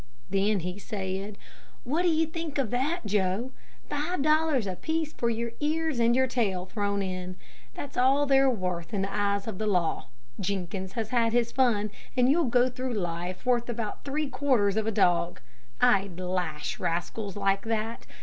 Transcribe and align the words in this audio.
Then 0.31 0.61
he 0.61 0.79
said, 0.79 1.37
"What 1.83 2.01
do 2.01 2.07
you 2.07 2.25
think 2.25 2.57
of 2.57 2.71
that, 2.71 3.05
Joe? 3.05 3.51
Five 3.87 4.23
dollars 4.23 4.65
apiece 4.65 5.13
for 5.13 5.29
your 5.29 5.51
ears 5.59 5.99
and 5.99 6.15
your 6.15 6.25
tail 6.25 6.65
thrown 6.65 7.03
in. 7.03 7.35
That's 7.75 7.97
all 7.97 8.25
they're 8.25 8.49
worth 8.49 8.95
in 8.95 9.03
the 9.03 9.13
eyes 9.13 9.45
of 9.45 9.59
the 9.59 9.67
law. 9.67 10.07
Jenkins 10.39 10.93
has 10.93 11.09
had 11.11 11.33
his 11.33 11.51
fun 11.51 11.91
and 12.17 12.27
you'll 12.27 12.45
go 12.45 12.67
through 12.67 12.95
life 12.95 13.45
worth 13.45 13.69
about 13.69 14.03
three 14.03 14.27
quarters 14.27 14.75
of 14.75 14.87
a 14.87 14.91
dog. 14.91 15.39
I'd 15.79 16.19
lash 16.19 16.79
rascals 16.79 17.35
like 17.35 17.61
that. 17.65 18.07